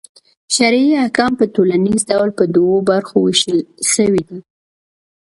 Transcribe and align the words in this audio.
شرعي 0.55 0.91
احکام 1.03 1.31
په 1.39 1.45
ټوليز 1.53 1.99
ډول 2.09 2.29
پر 2.37 2.45
دوو 2.55 2.75
برخو 2.89 3.15
وېشل 3.21 3.57
سوي 3.93 4.21
دي. 4.29 4.39